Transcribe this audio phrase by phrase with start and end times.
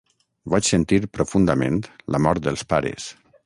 [0.53, 1.79] Vaig sentir profundament
[2.15, 3.11] la mort dels pares.